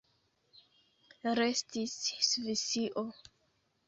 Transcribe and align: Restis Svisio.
Restis 1.39 1.93
Svisio. 2.29 3.05